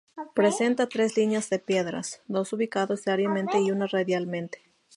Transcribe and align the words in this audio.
Presenta 0.33 0.89
tres 0.89 1.15
líneas 1.15 1.51
de 1.51 1.59
piedras, 1.59 2.23
dos 2.25 2.53
ubicadas 2.53 3.05
diametralmente 3.05 3.59
y 3.59 3.69
una 3.69 3.85
radialmente. 3.85 4.63